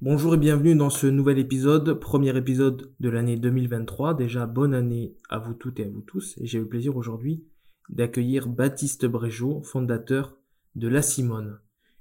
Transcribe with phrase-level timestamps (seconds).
[0.00, 4.14] Bonjour et bienvenue dans ce nouvel épisode, premier épisode de l'année 2023.
[4.14, 6.38] Déjà bonne année à vous toutes et à vous tous.
[6.38, 7.44] Et j'ai le plaisir aujourd'hui
[7.88, 10.36] d'accueillir Baptiste Bréjot, fondateur
[10.76, 11.58] de La Simone,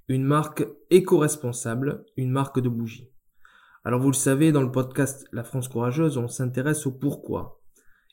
[0.10, 3.10] une marque éco-responsable, une marque de bougies.
[3.84, 7.64] Alors vous le savez, dans le podcast La France Courageuse, on s'intéresse au pourquoi.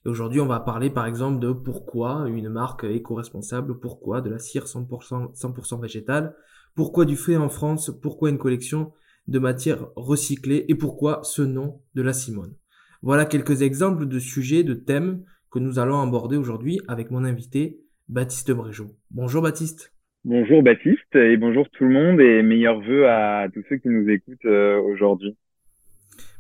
[0.06, 4.39] Et aujourd'hui, on va parler par exemple de pourquoi une marque éco-responsable, pourquoi de la
[4.39, 6.34] cire 100%, 100 végétale,
[6.75, 8.91] pourquoi du fait en France, pourquoi une collection
[9.27, 12.55] de matières recyclées et pourquoi ce nom de la Simone.
[13.02, 17.78] Voilà quelques exemples de sujets, de thèmes que nous allons aborder aujourd'hui avec mon invité
[18.08, 18.91] Baptiste Bréjot.
[19.11, 19.95] Bonjour Baptiste.
[20.25, 24.08] Bonjour Baptiste et bonjour tout le monde et meilleurs voeux à tous ceux qui nous
[24.08, 25.36] écoutent euh, aujourd'hui.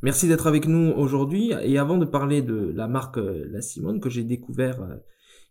[0.02, 1.52] Merci d'être avec nous aujourd'hui.
[1.62, 4.96] Et avant de parler de la marque euh, La Simone que j'ai découvert, euh,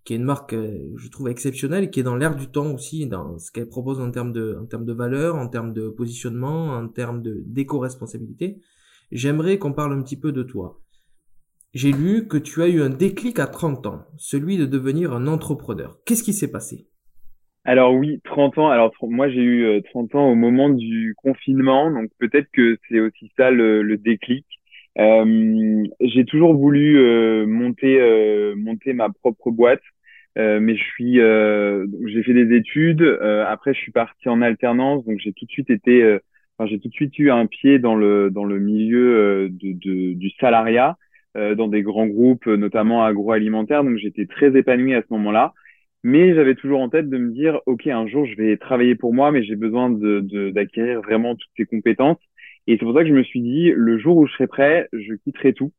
[0.04, 3.38] qui est une marque, je trouve, exceptionnelle, qui est dans l'air du temps aussi, dans
[3.40, 6.88] ce qu'elle propose en termes de, en termes de valeur, en termes de positionnement, en
[6.88, 8.62] termes de d'éco-responsabilité,
[9.12, 10.82] j'aimerais qu'on parle un petit peu de toi.
[11.74, 15.26] J'ai lu que tu as eu un déclic à 30 ans, celui de devenir un
[15.26, 15.98] entrepreneur.
[16.06, 16.88] Qu'est-ce qui s'est passé?
[17.66, 18.70] Alors oui, 30 ans.
[18.70, 23.00] Alors moi j'ai eu 30 euh, ans au moment du confinement, donc peut-être que c'est
[23.00, 24.46] aussi ça le, déclic.
[25.00, 29.82] Euh, j'ai toujours voulu euh, monter monter ma propre boîte,
[30.36, 33.04] mais je suis j'ai fait des études.
[33.48, 36.20] après je suis parti en alternance, donc j'ai tout de suite été,
[36.58, 40.14] enfin j'ai tout de suite eu un pied dans le dans le milieu de, de,
[40.14, 40.98] du salariat,
[41.36, 43.84] dans des grands groupes, notamment agroalimentaires.
[43.84, 45.54] Donc j'étais très épanoui à ce moment-là.
[46.04, 49.14] Mais j'avais toujours en tête de me dire, OK, un jour, je vais travailler pour
[49.14, 52.18] moi, mais j'ai besoin de, d'acquérir vraiment toutes ces compétences.
[52.68, 54.88] Et c'est pour ça que je me suis dit, le jour où je serai prêt,
[54.94, 55.72] je quitterai tout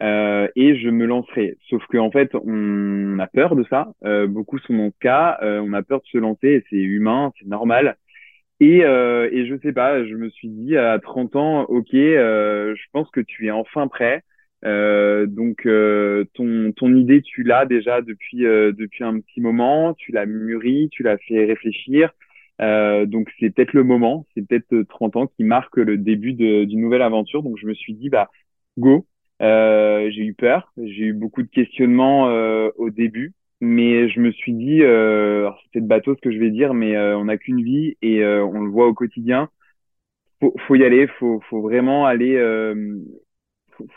[0.00, 1.56] euh, et je me lancerai.
[1.68, 3.92] Sauf qu'en fait, on a peur de ça.
[4.04, 5.38] Euh, beaucoup sont dans ce cas.
[5.42, 7.96] Euh, on a peur de se lancer c'est humain, c'est normal.
[8.60, 12.74] Et, euh, et je sais pas, je me suis dit à 30 ans, OK, euh,
[12.76, 14.22] je pense que tu es enfin prêt.
[14.64, 15.66] Euh, donc
[16.34, 21.02] ton, ton idée, tu l'as déjà depuis, depuis un petit moment, tu l'as mûri, tu
[21.02, 22.12] l'as fait réfléchir.
[22.60, 27.02] Donc c'est peut-être le moment, c'est peut-être 30 ans qui marque le début d'une nouvelle
[27.02, 27.42] aventure.
[27.42, 28.30] Donc je me suis dit, bah
[28.78, 29.06] go.
[29.40, 32.24] j'ai eu peur, j'ai eu beaucoup de questionnements
[32.76, 34.78] au début, mais je me suis dit,
[35.72, 38.60] c'est de bateau ce que je vais dire, mais on n'a qu'une vie et on
[38.60, 39.48] le voit au quotidien.
[40.40, 42.36] Faut, faut y aller, faut, faut vraiment aller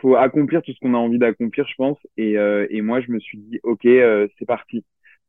[0.02, 1.98] faut accomplir tout ce qu'on a envie d'accomplir, je pense.
[2.18, 4.84] Et, euh, et moi, je me suis dit, ok, euh, c'est parti.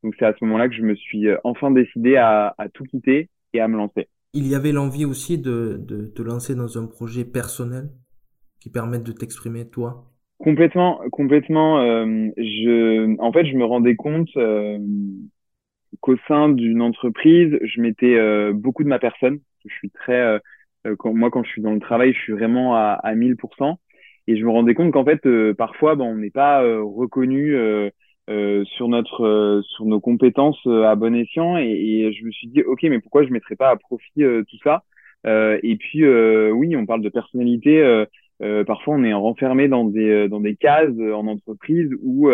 [0.06, 2.84] Donc c'est à ce moment-là que je me suis euh, enfin décidé à, à, tout
[2.84, 4.06] quitter et à me lancer.
[4.34, 7.90] Il y avait l'envie aussi de, de te lancer dans un projet personnel
[8.60, 10.04] qui permette de t'exprimer toi?
[10.38, 11.80] Complètement, complètement.
[11.80, 14.78] Euh, je, en fait, je me rendais compte euh,
[15.98, 19.40] qu'au sein d'une entreprise, je mettais beaucoup de ma personne.
[19.66, 20.40] Je suis très,
[20.98, 23.74] quand, moi, quand je suis dans le travail, je suis vraiment à, à 1000%.
[24.28, 27.56] Et je me rendais compte qu'en fait, parfois, ben, on n'est pas reconnu
[28.28, 31.56] euh, sur notre sur nos compétences à bon escient.
[31.59, 34.59] Et, et, je me suis dit, ok, mais pourquoi je mettrais pas à profit tout
[34.64, 34.84] ça?
[35.62, 38.04] Et puis, oui, on parle de personnalité.
[38.66, 42.31] parfois, on est renfermé dans des dans des cases en entreprise où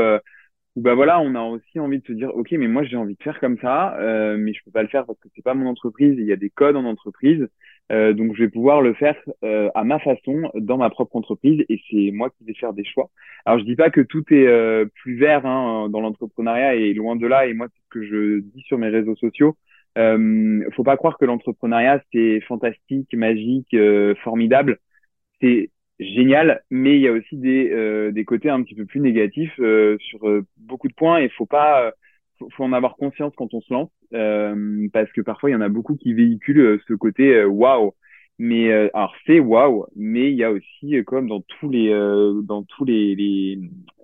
[0.74, 3.14] où bah voilà, on a aussi envie de se dire, ok, mais moi j'ai envie
[3.14, 5.54] de faire comme ça, euh, mais je peux pas le faire parce que c'est pas
[5.54, 6.14] mon entreprise.
[6.18, 7.46] Il y a des codes en entreprise,
[7.90, 11.64] euh, donc je vais pouvoir le faire euh, à ma façon dans ma propre entreprise
[11.68, 13.10] et c'est moi qui vais faire des choix.
[13.44, 17.16] Alors je dis pas que tout est euh, plus vert hein, dans l'entrepreneuriat et loin
[17.16, 17.46] de là.
[17.46, 19.56] Et moi c'est ce que je dis sur mes réseaux sociaux.
[19.98, 23.76] Euh, faut pas croire que l'entrepreneuriat c'est fantastique, magique,
[24.22, 24.78] formidable.
[25.40, 29.54] C'est génial, mais il y a aussi des, des côtés un petit peu plus négatifs
[29.98, 30.20] sur
[30.56, 31.18] beaucoup de points.
[31.18, 31.92] Et faut pas
[32.50, 35.60] faut, en avoir conscience quand on se lance, euh, parce que parfois il y en
[35.60, 37.94] a beaucoup qui véhiculent euh, ce côté euh, waouh.
[38.38, 41.90] Mais alors c'est waouh, mais il y a aussi comme dans tous les
[42.44, 43.58] dans tous les les,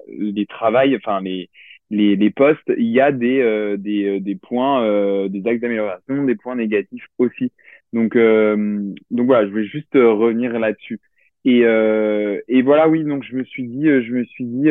[0.09, 1.51] les travails, enfin les
[1.91, 6.55] les, les postes, il y a des des, des points, des axes d'amélioration, des points
[6.57, 7.53] négatifs aussi.
[7.93, 11.01] Donc donc voilà, je vais juste revenir là-dessus.
[11.45, 14.69] Et et voilà, oui, donc je me suis dit, je me suis dit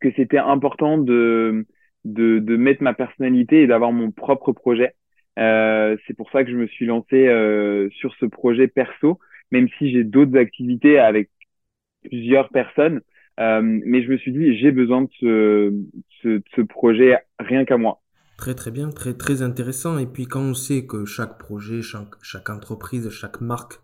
[0.00, 1.66] que c'était important de
[2.06, 4.94] de, de mettre ma personnalité et d'avoir mon propre projet.
[5.38, 9.18] Euh, c'est pour ça que je me suis lancé euh, sur ce projet perso,
[9.50, 11.30] même si j'ai d'autres activités avec
[12.02, 13.00] plusieurs personnes.
[13.38, 15.74] mais je me suis dit, j'ai besoin de ce,
[16.22, 18.00] ce, ce projet rien qu'à moi.
[18.38, 19.98] Très très bien, très très intéressant.
[19.98, 23.80] Et puis quand on sait que chaque projet, chaque, chaque entreprise, chaque marque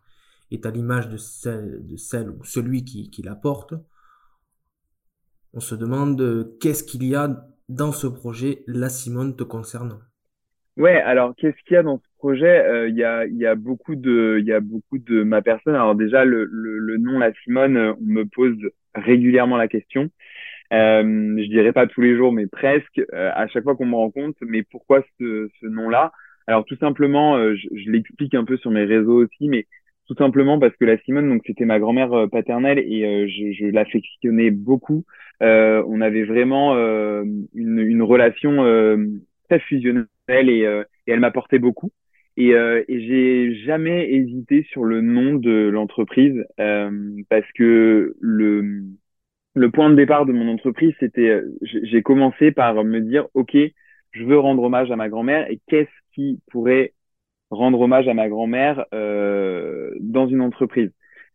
[0.50, 3.74] est à l'image de celle, de celle ou celui qui, qui la porte,
[5.54, 9.98] on se demande qu'est-ce qu'il y a dans ce projet, la Simone te concernant.
[10.76, 12.64] Ouais, alors qu'est-ce qu'il y a dans ce projet?
[12.64, 15.74] Euh, Il y, a, beaucoup de, ma personne.
[15.74, 16.48] Alors déjà le,
[16.98, 18.56] nom la Simone, on me pose
[18.94, 20.10] régulièrement la question.
[20.72, 23.94] Euh, je dirais pas tous les jours, mais presque euh, à chaque fois qu'on me
[23.94, 24.38] rencontre.
[24.46, 26.12] Mais pourquoi ce, nom-là?
[26.46, 29.66] Alors tout simplement, euh, je, l'explique un peu sur mes réseaux aussi, mais
[30.06, 35.04] tout simplement parce que la Simone, donc c'était ma grand-mère paternelle et je l'affectionnais beaucoup.
[35.42, 38.56] On avait vraiment une, une, relation
[39.48, 40.62] très fusionnelle et,
[41.06, 41.90] et elle m'apportait beaucoup.
[42.36, 48.14] Et, et j'ai jamais hésité sur le nom de l'entreprise parce que
[49.54, 53.56] le point de départ de mon entreprise, c'était, euh, j'ai commencé par me dire, OK,
[54.12, 56.94] je veux rendre hommage à ma grand-mère et qu'est-ce qui pourrait
[57.50, 60.90] rendre hommage à ma grand-mère euh, dans une entreprise?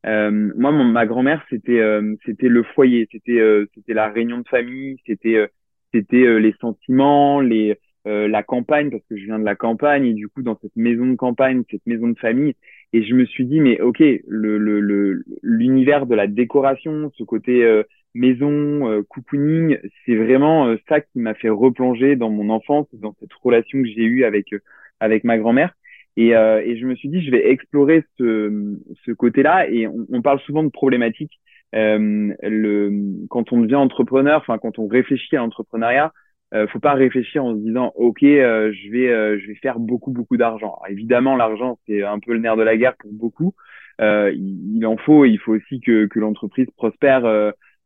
[0.06, 3.42] Euh, moi, ma grand-mère, c'était euh, c'était le foyer, c'était
[3.76, 5.50] c'était la réunion de famille, c'était
[5.94, 10.06] c'était les sentiments, les la campagne parce que je viens de la campagne.
[10.06, 12.56] Et du coup dans cette maison de campagne, cette maison de famille,
[12.94, 17.84] et je me suis dit mais ok, le le l'univers de la décoration, ce côté
[18.18, 23.16] maison, euh, cocooning, c'est vraiment euh, ça qui m'a fait replonger dans mon enfance, dans
[23.20, 24.60] cette relation que j'ai eue avec euh,
[25.00, 25.74] avec ma grand-mère.
[26.18, 28.76] Et, euh, et, je me suis dit, je vais explorer ce,
[29.06, 29.70] ce côté-là.
[29.70, 31.40] Et on, on, parle souvent de problématiques.
[31.76, 32.92] Euh, le,
[33.30, 36.12] quand on devient entrepreneur, enfin quand on réfléchit à l'entrepreneuriat,
[36.54, 40.38] euh, faut pas réfléchir en se disant, ok, je vais je vais faire beaucoup beaucoup
[40.38, 40.80] d'argent.
[40.90, 43.54] Évidemment, l'argent c'est un peu le nerf de la guerre pour beaucoup.
[44.00, 45.26] Il, il, en faut.
[45.26, 47.26] Il faut aussi que que l'entreprise prospère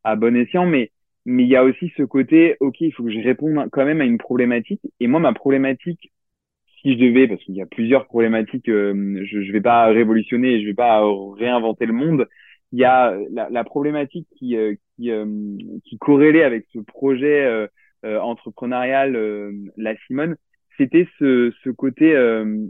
[0.03, 0.91] à bon escient, mais
[1.25, 4.01] mais il y a aussi ce côté, ok, il faut que je réponde quand même
[4.01, 4.81] à une problématique.
[4.99, 6.11] Et moi, ma problématique,
[6.81, 10.61] si je devais, parce qu'il y a plusieurs problématiques, euh, je ne vais pas révolutionner,
[10.61, 11.03] je vais pas
[11.37, 12.27] réinventer le monde.
[12.71, 15.25] Il y a la, la problématique qui euh, qui, euh,
[15.85, 17.67] qui corrélait avec ce projet
[18.03, 19.15] entrepreneurial,
[19.77, 20.35] la Simone,
[20.77, 22.15] c'était ce, ce côté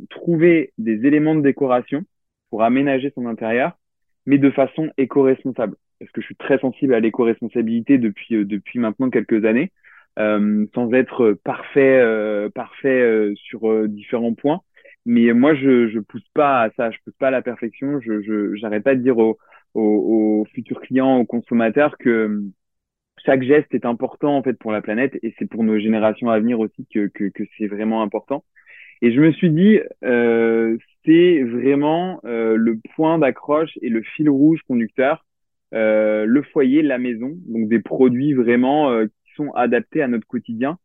[0.10, 2.04] trouver des éléments de décoration
[2.50, 3.78] pour aménager son intérieur,
[4.26, 8.80] mais de façon éco-responsable parce que je suis très sensible à l'éco-responsabilité depuis euh, depuis
[8.80, 9.81] maintenant quelques années, euh,
[10.18, 14.62] sans être parfait euh, parfait euh, sur différents points.
[15.06, 18.00] Mais moi, je je pousse pas à ça, je pousse pas à la perfection.
[18.02, 19.38] Je je j'arrête pas de dire aux,
[19.74, 22.44] aux, aux futurs clients, aux consommateurs que
[23.26, 26.40] chaque geste est important en fait pour la planète et c'est pour nos générations à
[26.40, 28.44] venir aussi que, que, que c'est vraiment important.
[29.02, 34.30] Et je me suis dit, euh, c'est vraiment euh, le point d'accroche et le fil
[34.30, 35.26] rouge conducteur
[35.74, 39.06] euh, le foyer, la maison, donc des produits vraiment euh,
[39.36, 40.78] sont adaptés à notre quotidien,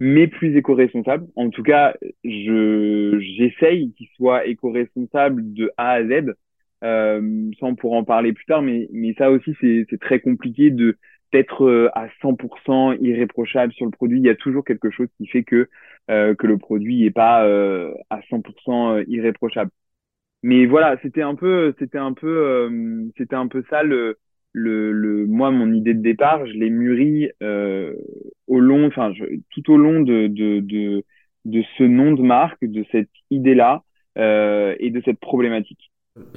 [0.00, 1.26] mais plus éco-responsables.
[1.36, 1.94] En tout cas,
[2.24, 6.34] je j'essaye qu'ils soient éco-responsables de A à Z.
[6.84, 10.70] Euh, ça, on pourra en parler plus tard, mais, mais ça aussi, c'est très compliqué
[10.70, 10.98] de
[11.32, 14.18] d'être euh, à 100% irréprochable sur le produit.
[14.18, 15.68] Il y a toujours quelque chose qui fait que
[16.10, 19.70] euh, que le produit n'est pas euh, à 100% irréprochable.
[20.42, 24.18] Mais voilà, c'était un peu, c'était un peu, c'était un peu ça le
[24.52, 27.94] le, le, moi, mon idée de départ, je l'ai mûri euh,
[28.46, 29.12] au long, enfin,
[29.50, 31.04] tout au long de, de, de,
[31.44, 33.82] de, ce nom de marque, de cette idée-là
[34.18, 35.90] euh, et de cette problématique.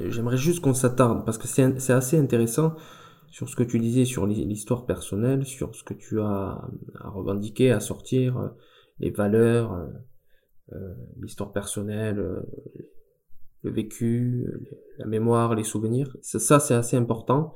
[0.08, 2.74] J'aimerais juste qu'on s'attarde parce que c'est assez intéressant
[3.28, 6.58] sur ce que tu disais sur l'histoire personnelle, sur ce que tu as
[7.00, 8.48] à revendiquer, à sortir, euh,
[8.98, 9.86] les valeurs, euh,
[10.72, 12.40] euh, l'histoire personnelle, euh,
[13.62, 14.46] le vécu,
[14.98, 16.16] la mémoire, les souvenirs.
[16.22, 17.52] Ça, c'est assez important.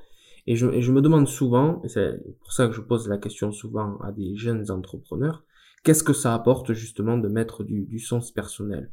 [0.51, 3.99] Et je, me demande souvent, et c'est pour ça que je pose la question souvent
[3.99, 5.45] à des jeunes entrepreneurs,
[5.85, 8.91] qu'est-ce que ça apporte justement de mettre du, sens personnel?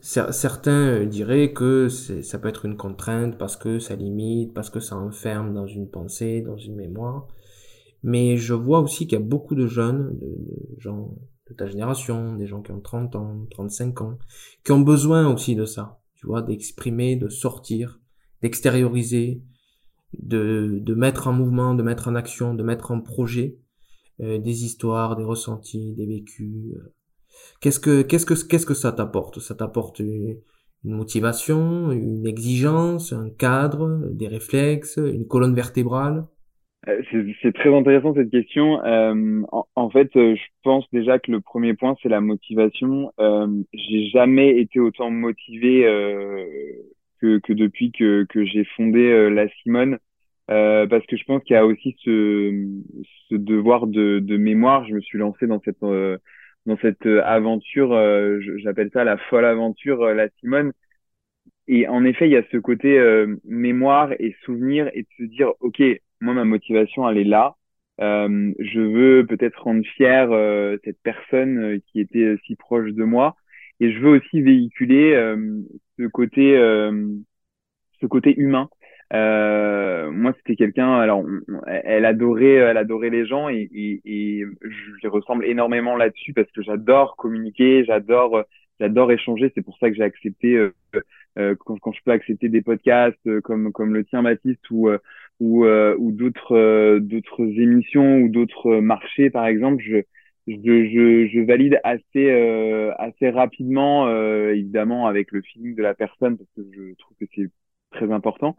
[0.00, 4.96] Certains diraient que ça peut être une contrainte parce que ça limite, parce que ça
[4.96, 7.28] enferme dans une pensée, dans une mémoire.
[8.02, 11.14] Mais je vois aussi qu'il y a beaucoup de jeunes, de gens
[11.48, 14.18] de ta génération, des gens qui ont 30 ans, 35 ans,
[14.64, 18.00] qui ont besoin aussi de ça, tu vois, d'exprimer, de sortir,
[18.42, 19.44] d'extérioriser,
[20.18, 23.56] de, de mettre en mouvement, de mettre en action, de mettre en projet
[24.20, 26.74] euh, des histoires, des ressentis, des vécus.
[26.74, 26.92] Euh.
[27.60, 29.38] Qu'est-ce que qu'est-ce que qu'est-ce que ça t'apporte?
[29.38, 30.36] Ça t'apporte une,
[30.84, 36.26] motivation, une exigence, un cadre, des réflexes, une colonne vertébrale?
[36.88, 37.02] Euh,
[37.42, 38.82] c'est très intéressant cette question.
[38.84, 43.12] Euh, en, en, fait, je pense déjà que le premier point, c'est la motivation.
[43.20, 45.84] Euh, J'ai jamais été autant motivé
[47.20, 49.98] que, que depuis que, que j'ai fondé euh, la Simone.
[50.50, 52.66] euh, parce que je pense qu'il y a aussi ce,
[53.28, 54.86] ce devoir de, de, mémoire.
[54.86, 56.18] Je me suis lancé dans cette euh,
[56.66, 60.72] dans cette aventure, euh, j'appelle ça la folle aventure, la Simone.
[61.68, 62.98] Et en effet, il y a ce côté
[63.44, 65.82] mémoire et souvenir et de se dire, ok,
[66.20, 67.56] moi ma motivation elle est là.
[67.98, 70.28] je veux peut-être rendre fier
[70.84, 73.36] cette personne qui était si proche de moi,
[73.80, 75.14] et je veux aussi véhiculer
[76.00, 76.54] ce côté
[78.00, 78.68] ce côté humain
[79.12, 80.98] euh, moi, c'était quelqu'un.
[80.98, 81.24] Alors,
[81.66, 86.50] elle adorait, elle adorait les gens et, et, et je lui ressemble énormément là-dessus parce
[86.52, 88.44] que j'adore communiquer, j'adore,
[88.78, 89.50] j'adore échanger.
[89.54, 90.72] C'est pour ça que j'ai accepté euh,
[91.38, 94.88] euh, quand, quand, je peux accepter des podcasts euh, comme comme le tien, Baptiste, ou
[95.40, 99.82] ou, ou d'autres d'autres émissions ou d'autres marchés, par exemple.
[99.82, 100.02] Je
[100.50, 102.30] je, je, je valide assez
[102.98, 104.08] assez rapidement,
[104.50, 107.50] évidemment avec le feeling de la personne parce que je trouve que c'est
[107.92, 108.56] très important.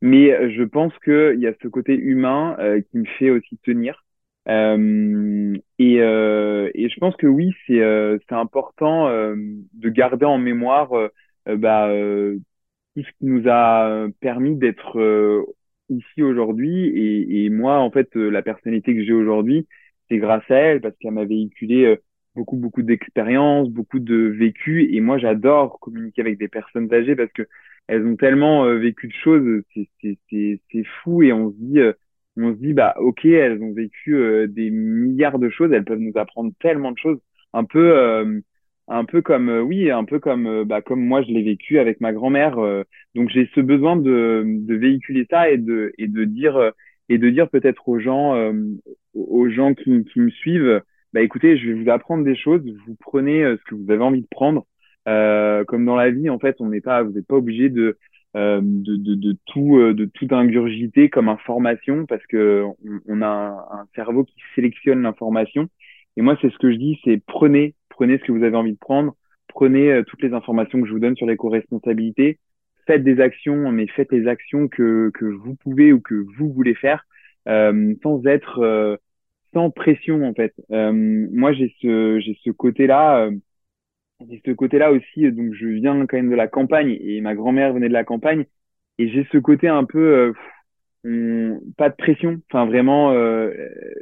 [0.00, 3.58] Mais euh, je pense qu'il y a ce côté humain euh, qui me fait aussi
[3.58, 4.04] tenir.
[4.48, 7.80] Euh, et, euh, et, je pense que oui, c'est
[8.28, 10.90] c'est important de garder en mémoire
[11.46, 11.88] bah,
[12.94, 15.46] tout ce qui nous a permis d'être
[15.90, 16.86] ici aujourd'hui.
[16.86, 19.66] Et, et, moi, en fait, la personnalité que j'ai aujourd'hui,
[20.08, 21.96] c'est grâce à elle parce qu'elle m'a véhiculé
[22.38, 24.94] beaucoup beaucoup d'expériences, beaucoup de vécu.
[24.94, 27.42] Et moi, j'adore communiquer avec des personnes âgées parce que
[27.88, 31.92] elles ont tellement euh, vécu de choses, c'est fou et on se dit, euh,
[32.36, 35.98] on se dit bah ok, elles ont vécu euh, des milliards de choses, elles peuvent
[35.98, 37.18] nous apprendre tellement de choses,
[37.54, 38.42] un peu,
[38.88, 42.12] un peu comme oui, un peu comme bah comme moi je l'ai vécu avec ma
[42.12, 42.56] grand-mère.
[43.14, 46.72] donc j'ai ce besoin de, de véhiculer ça et de et de dire
[47.08, 48.34] et de dire peut-être aux gens
[49.14, 52.96] aux gens qui, qui me suivent, bah écoutez, je vais vous apprendre des choses, vous
[53.00, 54.64] prenez ce que vous avez envie de prendre
[55.08, 57.98] euh, comme dans la vie, en fait, on n'est pas, vous n'êtes pas obligé de,
[58.36, 62.64] euh, de, de, de, tout, euh, de tout ingurgiter comme information parce que
[63.06, 65.68] on, a un, un, cerveau qui sélectionne l'information.
[66.16, 68.72] Et moi, c'est ce que je dis, c'est prenez, prenez ce que vous avez envie
[68.72, 69.14] de prendre,
[69.48, 72.38] prenez euh, toutes les informations que je vous donne sur les co-responsabilités,
[72.88, 76.74] faites des actions, mais faites les actions que, que vous pouvez ou que vous voulez
[76.74, 77.06] faire
[77.46, 78.98] euh, sans être
[79.52, 80.54] sans pression en fait.
[80.70, 83.30] moi, j'ai ce j'ai ce côté là
[84.28, 87.72] j'ai ce côté-là aussi, donc je viens quand même de la campagne et ma grand-mère
[87.72, 88.46] venait de la campagne
[88.98, 90.34] et j'ai ce côté un peu
[91.06, 93.52] euh, pas de pression, enfin vraiment euh,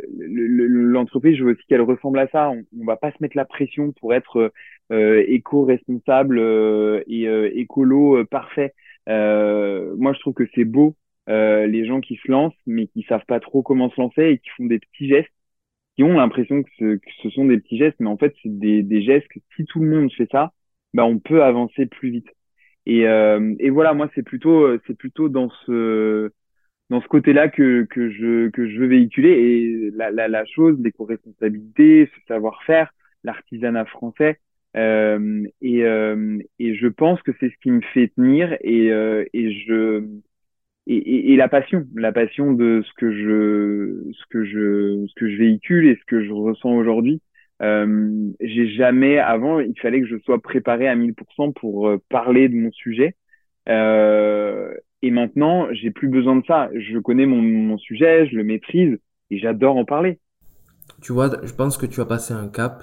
[0.09, 2.51] l'entreprise, je veux aussi qu'elle ressemble à ça.
[2.51, 4.53] On, on, va pas se mettre la pression pour être euh,
[4.91, 8.75] éco-responsable euh, et écolo parfait.
[9.07, 10.97] moi, je trouve que c'est beau
[11.29, 14.49] les gens qui se lancent mais qui savent pas trop comment se lancer et qui
[14.57, 15.31] font des petits gestes
[15.97, 18.59] qui ont l'impression que ce, que ce, sont des petits gestes, mais en fait, c'est
[18.59, 20.53] des, des, gestes que si tout le monde fait ça,
[20.95, 22.29] bah, on peut avancer plus vite.
[22.87, 26.31] Et, euh, et voilà, moi, c'est plutôt, c'est plutôt dans ce,
[26.91, 29.31] dans ce côté-là que, que je, que je veux véhiculer.
[29.31, 32.93] Et la, la, la chose, l'éco-responsabilité, ce savoir-faire,
[33.25, 34.39] l'artisanat français,
[34.77, 39.25] euh, et, euh, et je pense que c'est ce qui me fait tenir et, euh,
[39.33, 40.05] je,
[40.87, 45.37] et, la passion, la passion de ce que je, ce que je, ce que je
[45.37, 47.23] véhicule et ce que je ressens aujourd'hui.
[47.61, 52.71] J'ai jamais avant, il fallait que je sois préparé à 1000% pour parler de mon
[52.73, 53.17] sujet.
[53.67, 56.69] Et maintenant, j'ai plus besoin de ça.
[56.75, 58.99] Je connais mon, sujet, je le maîtrise
[59.31, 60.21] et j'adore en parler.
[61.03, 62.83] Tu vois, je pense que tu as passé un cap.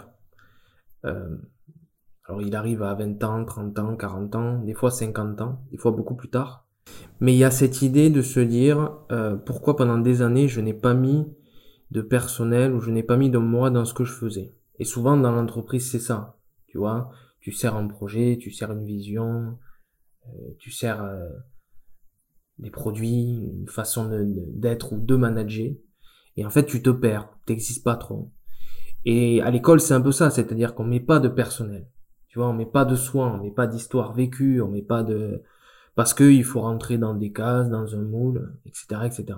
[2.26, 5.78] Alors, il arrive à 20 ans, 30 ans, 40 ans, des fois 50 ans, des
[5.78, 6.66] fois beaucoup plus tard.
[7.20, 10.62] Mais il y a cette idée de se dire euh, pourquoi pendant des années je
[10.62, 11.26] n'ai pas mis
[11.92, 14.54] de personnel ou je n'ai pas mis de moi dans ce que je faisais.
[14.80, 16.38] Et souvent dans l'entreprise c'est ça,
[16.68, 19.58] tu vois, tu sers un projet, tu sers une vision,
[20.28, 21.30] euh, tu sers euh,
[22.58, 24.10] des produits, une façon
[24.54, 25.72] d'être ou de manager,
[26.36, 28.32] et en fait tu te perds, t'existes pas trop.
[29.06, 31.88] Et à l'école c'est un peu ça, c'est-à-dire qu'on met pas de personnel,
[32.34, 35.04] tu vois, on met pas de soins, on met pas d'histoire vécue, on met pas
[35.04, 35.44] de
[35.94, 39.38] parce qu'il faut rentrer dans des cases, dans un moule, etc., etc.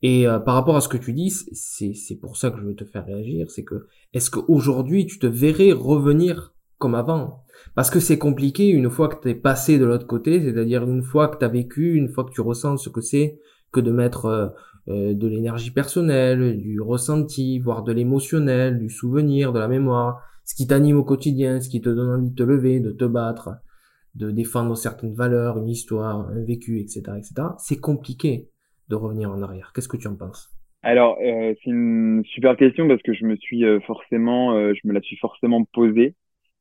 [0.00, 2.62] Et euh, par rapport à ce que tu dis, c'est c'est pour ça que je
[2.62, 7.42] veux te faire réagir, c'est que est-ce qu'aujourd'hui tu te verrais revenir comme avant?
[7.74, 11.02] Parce que c'est compliqué une fois que tu es passé de l'autre côté, c'est-à-dire une
[11.02, 13.40] fois que tu as vécu, une fois que tu ressens ce que c'est
[13.72, 14.48] que de mettre euh,
[14.86, 20.54] euh, de l'énergie personnelle, du ressenti, voire de l'émotionnel, du souvenir, de la mémoire, ce
[20.54, 23.50] qui t'anime au quotidien, ce qui te donne envie de te lever, de te battre,
[24.14, 28.48] de défendre certaines valeurs, une histoire, un vécu, etc., etc., c'est compliqué
[28.88, 29.72] de revenir en arrière.
[29.74, 30.50] Qu'est-ce que tu en penses?
[30.82, 34.86] Alors, euh, c'est une super question parce que je me suis euh, forcément, euh, je
[34.86, 36.14] me la suis forcément posée.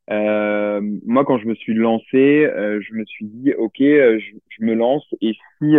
[0.10, 4.74] Euh, moi, quand je me suis lancé, je me suis dit, ok, je, je, me
[4.74, 5.76] lance et si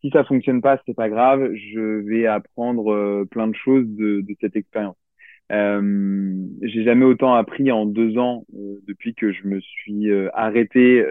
[0.00, 4.36] si ça fonctionne pas, c'est pas grave, je vais apprendre plein de choses de, de
[4.40, 4.96] cette expérience.
[5.50, 8.44] Euh, j'ai jamais autant appris en deux ans
[8.86, 11.02] depuis que je me suis arrêté,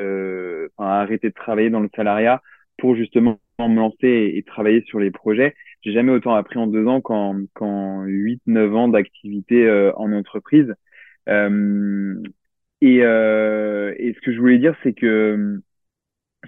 [0.78, 2.42] enfin, arrêté de travailler dans le salariat
[2.78, 5.56] pour justement me lancer et, travailler sur les projets.
[5.82, 10.74] J'ai jamais autant appris en deux ans qu'en qu'en huit, neuf ans d'activité en entreprise.
[11.30, 12.16] Euh,
[12.82, 15.60] et, euh, et ce que je voulais dire, c'est que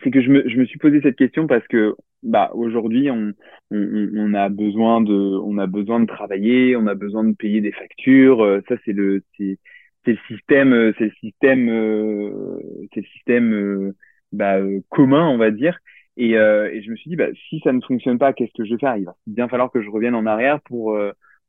[0.04, 3.34] c'est que je me, je me suis posé cette question parce que bah aujourd'hui on,
[3.72, 7.62] on, on, a besoin de on a besoin de travailler on a besoin de payer
[7.62, 9.58] des factures euh, ça c'est le c'est
[10.06, 12.60] le système euh, c'est le système euh,
[12.94, 13.94] c'est le système
[14.32, 14.58] bah,
[14.90, 15.80] commun on va dire.
[16.18, 18.74] Et, et je me suis dit bah si ça ne fonctionne pas qu'est-ce que je
[18.74, 18.98] vais faire?
[18.98, 20.96] Il va bien falloir que je revienne en arrière pour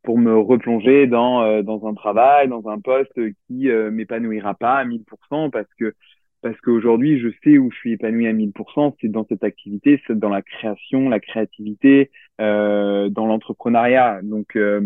[0.02, 4.76] pour me replonger dans, euh, dans un travail, dans un poste qui euh, m'épanouira pas
[4.76, 5.94] à 1000% parce que
[6.42, 10.18] parce qu'aujourd'hui, je sais où je suis épanoui à 1000%, c'est dans cette activité, c'est
[10.18, 14.20] dans la création, la créativité, euh, dans l'entrepreneuriat.
[14.22, 14.80] Donc, euh,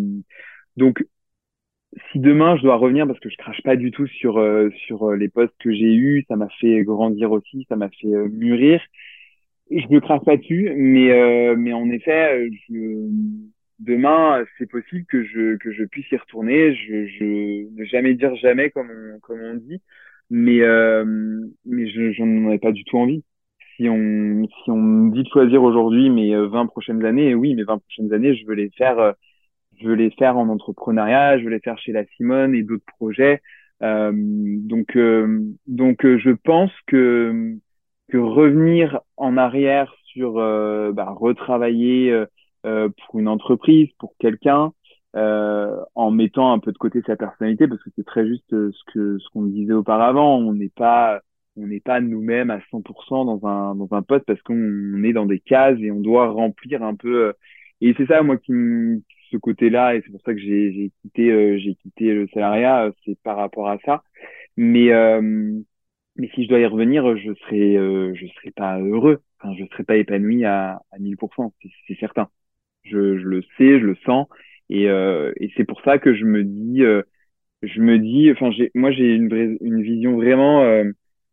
[0.76, 1.04] donc,
[2.12, 4.34] si demain je dois revenir, parce que je crache pas du tout sur
[4.86, 8.80] sur les postes que j'ai eus, ça m'a fait grandir aussi, ça m'a fait mûrir.
[9.70, 13.08] Je ne crache pas dessus, mais mais en effet, je
[13.78, 16.75] demain, c'est possible que je, que je puisse y retourner.
[16.75, 19.80] Je, je ne jamais dire jamais, comme on, comme on dit,
[20.30, 21.04] mais, euh,
[21.64, 23.25] mais je n'en ai pas du tout envie.
[23.76, 27.54] Si on, si on me dit de choisir aujourd'hui mes 20 euh, prochaines années, oui,
[27.54, 29.12] mes 20 prochaines années, je veux les faire, euh,
[29.78, 32.85] je veux les faire en entrepreneuriat, je veux les faire chez la Simone et d'autres
[32.99, 33.42] projets.
[33.83, 37.56] Euh, donc, euh, donc, je pense que,
[38.09, 42.26] que revenir en arrière sur bah, retravailler
[42.66, 44.73] euh, pour une entreprise, pour quelqu'un,
[45.16, 48.70] euh, en mettant un peu de côté sa personnalité, parce que c'est très juste euh,
[48.73, 50.38] ce que ce qu'on disait auparavant.
[50.38, 51.20] On n'est pas
[51.56, 55.26] on n'est pas nous-mêmes à 100% dans un dans un poste parce qu'on est dans
[55.26, 57.32] des cases et on doit remplir un peu.
[57.80, 58.52] Et c'est ça moi qui
[59.32, 63.18] ce côté-là et c'est pour ça que j'ai j'ai quitté j'ai quitté le salariat, c'est
[63.22, 64.02] par rapport à ça.
[64.57, 64.90] Mais
[66.16, 67.74] mais si je dois y revenir, je serai
[68.14, 69.22] je serai pas heureux.
[69.40, 71.52] Enfin, je serai pas épanoui à à 1000%,
[71.88, 72.29] c'est certain.
[72.85, 74.29] Je, je, le sais, je le sens.
[74.70, 77.02] Et, euh, et c'est pour ça que je me dis, euh,
[77.62, 80.85] je me dis, enfin, j'ai, moi, j'ai une, une vision vraiment, euh,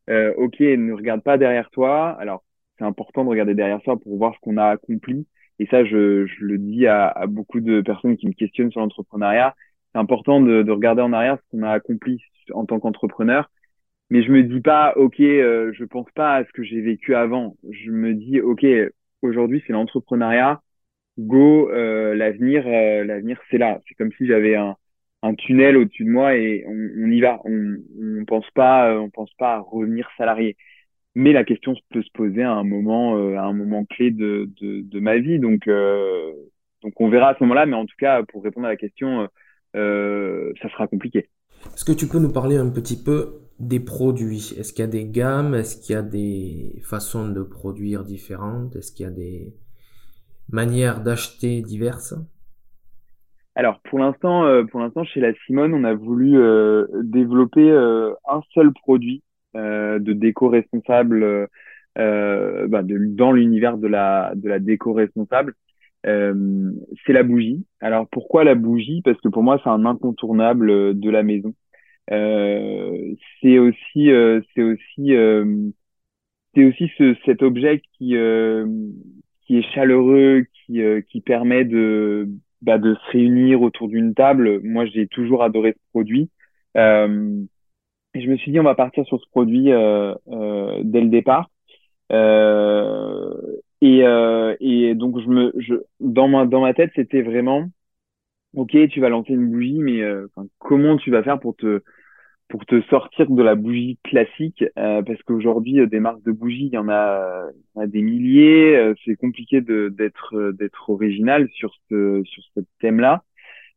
[0.09, 2.09] euh, ok, ne regarde pas derrière toi.
[2.19, 2.43] Alors,
[2.77, 5.27] c'est important de regarder derrière soi pour voir ce qu'on a accompli.
[5.59, 8.81] Et ça, je, je le dis à, à, beaucoup de personnes qui me questionnent sur
[8.81, 9.55] l'entrepreneuriat.
[9.93, 12.21] C'est important de, de, regarder en arrière ce qu'on a accompli
[12.53, 13.49] en tant qu'entrepreneur.
[14.09, 17.15] Mais je me dis pas, ok, euh, je pense pas à ce que j'ai vécu
[17.15, 17.55] avant.
[17.69, 18.65] Je me dis, ok,
[19.21, 20.61] aujourd'hui, c'est l'entrepreneuriat
[21.17, 23.79] go, euh, l'avenir, euh, l'avenir c'est là.
[23.87, 24.75] C'est comme si j'avais un,
[25.21, 27.39] un tunnel au-dessus de moi et on, on y va.
[27.45, 27.75] On,
[28.19, 30.57] on pense pas, on pense pas à revenir salarié.
[31.15, 34.49] Mais la question peut se poser à un moment, euh, à un moment clé de,
[34.59, 35.39] de, de ma vie.
[35.39, 35.69] Donc,
[36.81, 37.65] donc on verra à ce moment-là.
[37.65, 39.27] Mais en tout cas, pour répondre à la question,
[39.73, 41.29] ça sera compliqué.
[41.73, 44.53] Est-ce que tu peux nous parler un petit peu des produits?
[44.57, 45.53] Est-ce qu'il y a des gammes?
[45.53, 48.75] Est-ce qu'il y a des façons de produire différentes?
[48.75, 49.53] Est-ce qu'il y a des
[50.49, 52.15] manières d'acheter diverses?
[53.55, 58.13] Alors pour l'instant, euh, pour l'instant chez la Simone, on a voulu euh, développer euh,
[58.27, 59.23] un seul produit
[59.55, 61.47] de déco responsable
[61.95, 65.53] bah, dans l'univers de la de la déco responsable.
[66.03, 67.63] c'est la bougie.
[67.79, 69.03] Alors pourquoi la bougie?
[69.03, 71.53] Parce que pour moi c'est un incontournable de la maison.
[72.07, 74.09] c'est aussi
[74.55, 75.13] c'est aussi
[76.55, 78.15] c'est aussi ce, cet objet qui
[79.53, 82.27] qui est chaleureux, qui, euh, qui permet de,
[82.63, 84.61] bah, de se réunir autour d'une table.
[84.63, 86.29] Moi, j'ai toujours adoré ce produit.
[86.75, 87.43] Euh,
[88.15, 91.51] je me suis dit, on va partir sur ce produit euh, euh dès le départ.
[92.11, 93.31] Euh,
[93.81, 93.99] et,
[94.59, 97.69] et donc, je me, je, dans ma, dans ma tête, c'était vraiment,
[98.55, 100.01] ok, tu vas lancer une bougie, mais
[100.57, 101.81] comment tu vas faire pour te
[102.53, 106.67] pour te sortir de la bougie classique, euh, parce qu'aujourd'hui euh, des marques de bougies,
[106.67, 108.75] il y en a, y a des milliers.
[108.75, 113.23] Euh, c'est compliqué d'être d'être original sur ce sur ce thème-là.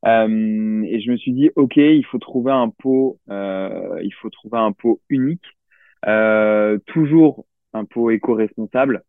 [0.05, 4.73] et je me suis dit, ok, il faut trouver un pot, il faut trouver un
[4.73, 5.47] pot unique,
[6.85, 9.05] toujours un pot éco-responsable.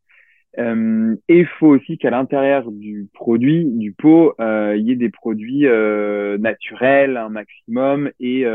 [0.60, 4.96] Euh, et il faut aussi qu'à l'intérieur du produit, du pot, euh, il y ait
[4.96, 8.46] des produits euh, naturels un maximum et,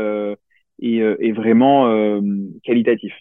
[0.83, 2.21] et, euh, et vraiment euh,
[2.63, 3.13] qualitatif.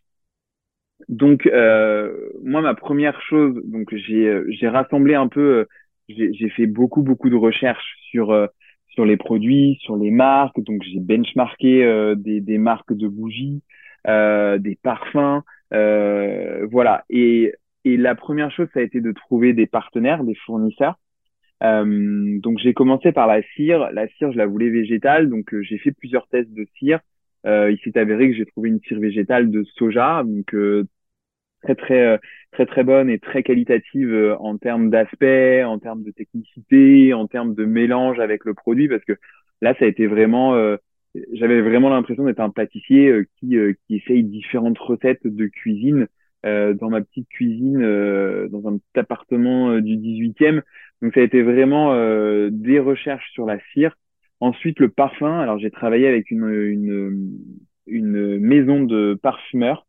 [1.09, 5.67] Donc euh, moi ma première chose, donc j'ai j'ai rassemblé un peu,
[6.09, 8.49] j'ai fait beaucoup beaucoup de recherches sur
[8.89, 10.61] sur les produits, sur les marques.
[10.61, 13.63] Donc j'ai benchmarké des, des marques de bougies,
[14.07, 15.43] euh, des parfums,
[15.75, 17.05] euh, voilà.
[17.11, 17.53] Et
[17.85, 20.97] et la première chose, ça a été de trouver des partenaires, des fournisseurs.
[21.65, 23.91] Euh, donc j'ai commencé par la cire.
[23.93, 27.01] La cire, je la voulais végétale, donc euh, j'ai fait plusieurs tests de cire.
[27.47, 30.87] Euh, il s'est avéré que j'ai trouvé une cire végétale de soja, donc euh,
[31.63, 32.21] très très
[32.53, 37.55] très très bonne et très qualitative en termes d'aspect, en termes de technicité, en termes
[37.55, 39.15] de mélange avec le produit, parce que
[39.61, 40.57] là ça a été vraiment
[41.33, 46.09] j'avais vraiment l'impression d'être un pâtissier qui, qui essaye différentes recettes de cuisine
[46.45, 50.63] euh, dans ma petite cuisine, euh, dans un petit appartement euh, du 18e.
[51.01, 51.95] Donc ça a été vraiment
[52.51, 53.97] des recherches sur la cire.
[54.43, 55.39] Ensuite, le parfum.
[55.39, 57.39] Alors j'ai travaillé avec une, une,
[57.87, 59.87] une maison de parfumeurs,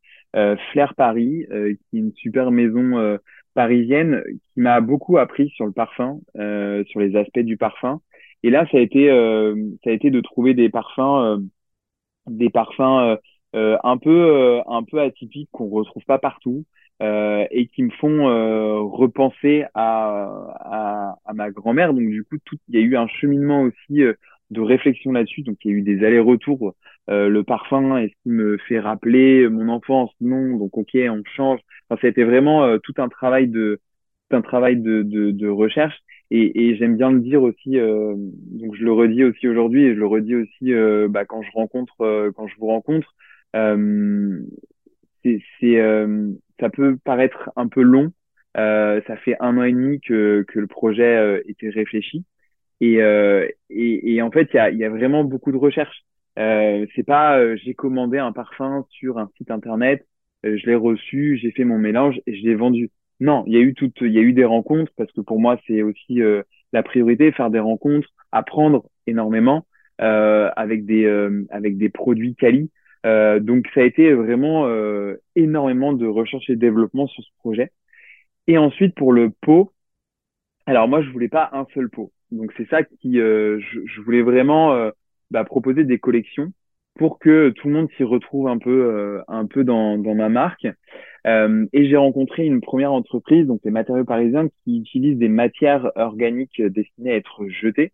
[0.72, 3.18] Flair Paris, qui est une super maison
[3.56, 4.22] parisienne
[4.54, 8.00] qui m'a beaucoup appris sur le parfum, sur les aspects du parfum.
[8.44, 9.08] Et là, ça a été,
[9.84, 11.42] ça a été de trouver des parfums,
[12.28, 13.18] des parfums
[13.56, 16.66] euh, un peu euh, un peu atypiques qu'on retrouve pas partout
[17.02, 18.26] euh, et qui me font
[18.90, 20.26] repenser à,
[20.60, 21.94] à, à ma grand-mère.
[21.94, 24.04] Donc du coup, tout, il y a eu un cheminement aussi
[24.54, 25.42] de réflexion là-dessus.
[25.44, 26.76] Donc il y a eu des allers-retours.
[27.08, 30.58] le parfum, est-ce qu'il me fait rappeler mon enfance Non.
[30.58, 31.60] Donc ok, on change.
[31.90, 33.80] Enfin, ça a été vraiment tout un travail de
[34.30, 35.96] tout un travail de, de, de recherche.
[36.32, 37.78] Et, et j'aime bien le dire aussi.
[37.78, 41.42] Euh, donc je le redis aussi aujourd'hui et je le redis aussi euh, bah, quand
[41.44, 43.14] je rencontre quand je vous rencontre.
[43.56, 44.42] Euh,
[45.24, 48.12] c'est, euh, ça peut paraître un peu long.
[48.58, 52.26] Euh, ça fait un an et demi que, que le projet était réfléchi.
[52.84, 52.98] Et,
[53.70, 56.04] et, et, en fait, il y a, y a, vraiment beaucoup de recherches.
[56.40, 60.06] Euh, c'est pas j'ai commandé un parfum sur un site internet,
[60.44, 62.90] je l'ai reçu, j'ai fait mon mélange et je l'ai vendu.
[63.20, 65.40] Non, il y a eu toutes, il y a eu des rencontres parce que pour
[65.40, 66.20] moi c'est aussi
[66.74, 69.66] la priorité, faire des rencontres, apprendre énormément
[70.00, 71.08] avec des
[71.52, 72.72] avec des produits quali.
[73.06, 77.72] Euh, donc ça a été vraiment euh, énormément de recherche et développement sur ce projet.
[78.48, 79.74] Et ensuite pour le pot,
[80.66, 82.12] alors moi je voulais pas un seul pot.
[82.34, 84.92] Donc c'est ça qui, euh, je, je, voulais vraiment euh,
[85.32, 86.52] bah, proposer des collections
[86.96, 90.68] pour que tout le monde s'y retrouve un peu, un peu dans, dans ma marque.
[91.26, 96.62] et j'ai rencontré une première entreprise, donc les matériaux parisiens, qui utilisent des matières organiques
[96.62, 97.94] destinées à être jetées.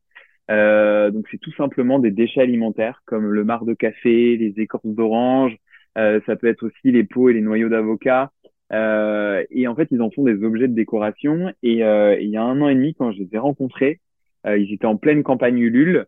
[0.52, 4.86] Euh, donc c'est tout simplement des déchets alimentaires comme le marc de café, les écorces
[4.86, 5.56] d'orange,
[5.98, 8.32] euh, ça peut être aussi les peaux et les noyaux d'avocat.
[8.72, 11.52] Euh, et en fait, ils en font des objets de décoration.
[11.64, 14.09] Et euh, il y a un an et demi, quand je les ai rencontrés, euh,
[14.46, 16.06] ils étaient en pleine campagne Ulule.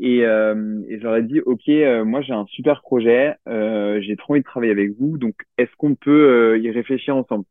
[0.00, 1.68] Et, et je dit, OK,
[2.04, 5.94] moi j'ai un super projet, j'ai trop envie de travailler avec vous, donc est-ce qu'on
[5.94, 7.44] peut y réfléchir ensemble?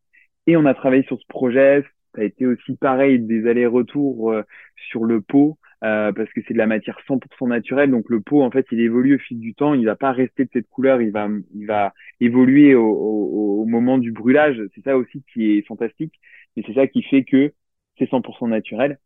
[0.47, 1.83] Et on a travaillé sur ce projet,
[2.15, 4.35] ça a été aussi pareil, des allers-retours
[4.75, 5.57] sur le pot.
[5.83, 7.91] Euh, parce que c'est de la matière 100% naturelle.
[7.91, 9.73] Donc le pot, en fait, il évolue au fil du temps.
[9.73, 11.01] Il va pas rester de cette couleur.
[11.01, 14.61] Il va, il va évoluer au, au, au moment du brûlage.
[14.73, 16.13] C'est ça aussi qui est fantastique.
[16.55, 17.51] Et c'est ça qui fait que
[17.97, 18.97] c'est 100% naturel.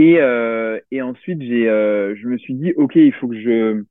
[0.00, 3.84] Et, euh, et ensuite, j'ai, euh, je me suis dit, ok, il faut que je,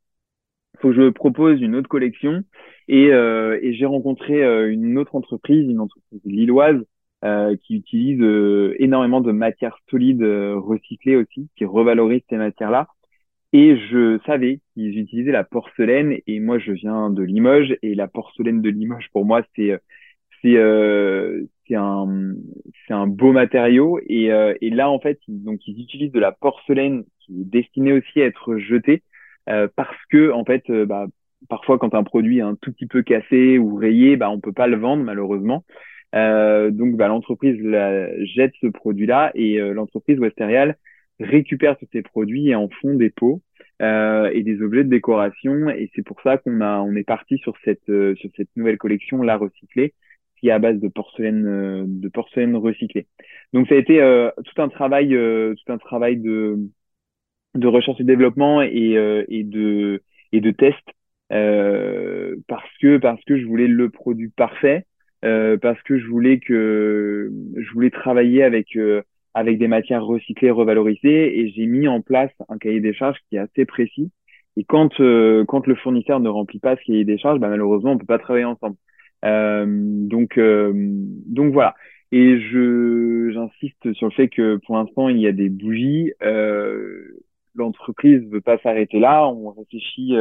[0.79, 2.43] faut que je propose une autre collection.
[2.87, 4.41] Et, euh, j'ai rencontré
[4.71, 6.83] une autre entreprise, une entreprise lilloise,
[7.61, 8.23] qui utilise
[8.79, 12.87] énormément de matières solides recyclées aussi, qui revalorisent ces matières-là.
[13.53, 16.17] Et je savais qu'ils utilisaient la porcelaine.
[16.25, 17.77] Et moi, je viens de Limoges.
[17.83, 19.79] Et la porcelaine de Limoges, pour moi, c'est
[20.41, 20.57] c'est
[21.69, 22.33] c'est un
[22.85, 23.99] c'est un beau matériau.
[24.07, 27.93] Et, et là, en fait, ils, donc ils utilisent de la porcelaine qui est destinée
[27.93, 29.03] aussi à être jetée
[29.45, 31.07] parce que en fait, bah,
[31.47, 34.51] parfois quand un produit est un tout petit peu cassé ou rayé, bah on peut
[34.51, 35.63] pas le vendre malheureusement.
[36.15, 37.57] Euh, donc, bah, l'entreprise
[38.35, 40.75] jette ce produit-là et euh, l'entreprise Westerial
[41.19, 43.41] récupère tous ces produits et en font des pots
[43.81, 45.69] euh, et des objets de décoration.
[45.69, 48.77] Et c'est pour ça qu'on a, on est parti sur cette euh, sur cette nouvelle
[48.77, 49.93] collection, la recyclée,
[50.39, 53.07] qui est à base de porcelaine euh, de porcelaine recyclée.
[53.53, 53.97] Donc, ça a été
[54.45, 56.57] tout un travail, tout un travail de
[57.55, 60.77] de recherche et développement et, et de et de test
[61.29, 64.85] parce que parce que je voulais le produit parfait
[65.25, 69.01] euh, parce que je voulais que je voulais travailler avec euh,
[69.33, 73.35] avec des matières recyclées, revalorisées, et j'ai mis en place un cahier des charges qui
[73.35, 74.11] est assez précis.
[74.57, 77.91] Et quand euh, quand le fournisseur ne remplit pas ce cahier des charges, bah, malheureusement
[77.93, 78.77] on peut pas travailler ensemble.
[79.23, 81.75] Donc donc voilà.
[82.11, 86.11] Et je j'insiste sur le fait que pour l'instant il y a des bougies.
[87.55, 89.27] L'entreprise veut pas s'arrêter là.
[89.27, 90.13] On réfléchit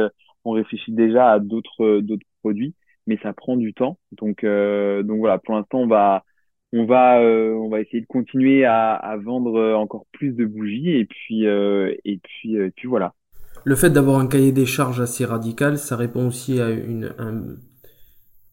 [0.45, 2.73] on réfléchit déjà à d'autres d'autres produits
[3.09, 3.97] mais ça prend du temps.
[4.13, 6.23] Donc, euh, donc voilà, pour l'instant, on va,
[6.71, 10.91] on va, euh, on va essayer de continuer à, à, vendre encore plus de bougies
[10.91, 13.13] et puis, euh, et puis, et puis voilà.
[13.65, 17.57] Le fait d'avoir un cahier des charges assez radical, ça répond aussi à une, un...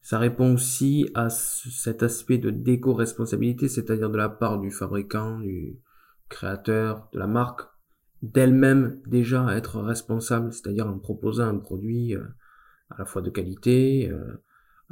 [0.06, 5.80] ça répond aussi à cet aspect de déco-responsabilité, c'est-à-dire de la part du fabricant, du
[6.28, 7.62] créateur, de la marque,
[8.22, 12.22] d'elle-même déjà être responsable, c'est-à-dire en proposant un produit euh,
[12.90, 14.40] à la fois de qualité euh,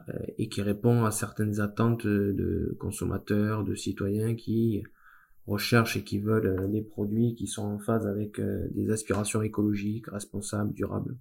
[0.09, 4.83] euh, et qui répond à certaines attentes de consommateurs, de citoyens qui
[5.47, 10.75] recherchent et qui veulent des produits qui sont en phase avec des aspirations écologiques, responsables,
[10.75, 11.17] durables,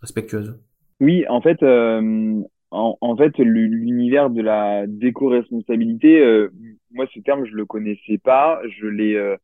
[0.00, 0.58] respectueuses.
[1.00, 1.62] Oui, en fait,
[2.70, 6.50] en, fait, l'univers de la déco-responsabilité, euh,
[6.92, 8.60] moi, ce terme, je le connaissais pas.
[8.78, 9.36] Je l'ai, euh,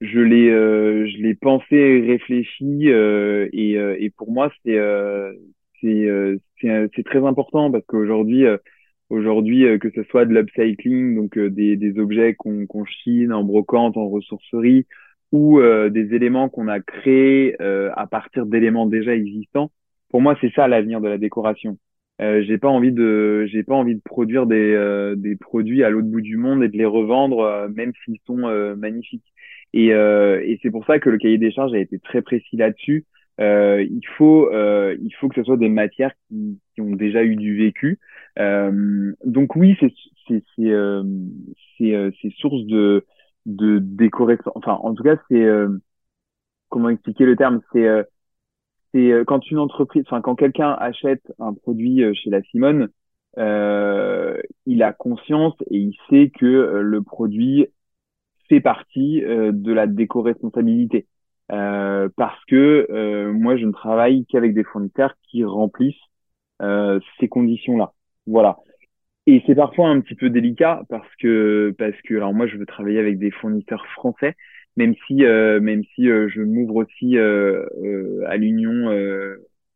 [0.00, 4.78] je l'ai, euh, je l'ai pensé, réfléchi, et, et pour moi, c'est,
[5.80, 6.08] c'est,
[6.60, 8.44] c'est, très important parce qu'aujourd'hui,
[9.10, 13.96] aujourd'hui, que ce soit de l'upcycling, donc des, des objets qu'on, qu'on chine en brocante,
[13.96, 14.86] en ressourcerie,
[15.32, 19.70] ou des éléments qu'on a créés à partir d'éléments déjà existants.
[20.10, 21.78] Pour moi, c'est ça l'avenir de la décoration.
[22.22, 25.90] Euh, j'ai pas envie de j'ai pas envie de produire des, euh, des produits à
[25.90, 29.24] l'autre bout du monde et de les revendre euh, même s'ils sont euh, magnifiques.
[29.74, 33.04] Et, et c'est pour ça que le cahier des charges a été très précis là-dessus.
[33.38, 37.56] Il faut il faut que ce soit des matières qui, qui ont déjà eu du
[37.58, 37.98] vécu.
[38.38, 39.92] Donc oui c'est
[40.28, 40.42] c'est
[41.78, 43.04] c'est c'est source de
[43.44, 45.44] de décoration enfin en tout cas c'est
[46.68, 47.60] comment expliquer le terme?
[47.72, 47.86] C'est
[48.96, 52.88] euh, quand une entreprise, enfin quand quelqu'un achète un produit euh, chez la Simone,
[53.38, 57.66] euh, il a conscience et il sait que le produit
[58.48, 61.06] fait partie de la déco-responsabilité.
[61.48, 65.94] Parce que moi, je ne travaille qu'avec des fournisseurs qui remplissent
[66.60, 67.92] ces conditions-là.
[68.26, 68.58] Voilà.
[69.26, 72.66] Et c'est parfois un petit peu délicat parce que parce que alors moi, je veux
[72.66, 74.36] travailler avec des fournisseurs français
[74.76, 77.66] même si euh, même si euh, je m'ouvre aussi euh,
[78.26, 78.86] à l'Union,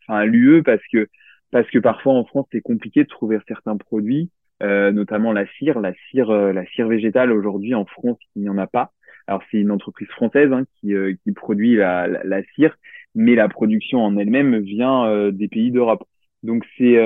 [0.03, 1.09] enfin à l'UE parce que
[1.51, 5.93] parce que parfois en France c'est compliqué de trouver certains produits, notamment la cire, la
[6.11, 8.93] cire, la cire végétale aujourd'hui en France il n'y en a pas.
[9.27, 12.77] Alors c'est une entreprise française hein, qui, qui produit la, la, cire,
[13.15, 16.05] mais la production en elle-même vient des pays d'Europe.
[16.43, 16.97] Donc c'est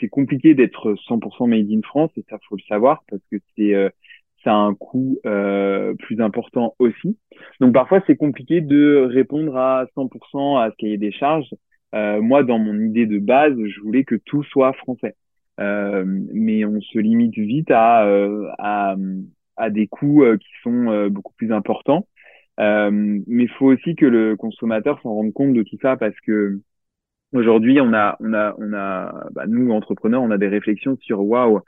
[0.00, 3.74] c'est compliqué d'être 100% made in France et ça faut le savoir parce que c'est
[4.44, 7.18] ça a un coût euh, plus important aussi.
[7.60, 11.50] Donc parfois c'est compliqué de répondre à 100% à ce cahier des charges.
[11.94, 15.14] Euh, moi, dans mon idée de base, je voulais que tout soit français.
[15.60, 18.96] Euh, mais on se limite vite à, euh, à,
[19.56, 22.06] à, des coûts euh, qui sont euh, beaucoup plus importants.
[22.58, 26.60] mais il faut aussi que le consommateur s'en rende compte de tout ça parce que
[27.32, 31.20] aujourd'hui, on a, on a, on a, bah, nous entrepreneurs, on a des réflexions sur
[31.20, 31.60] waouh,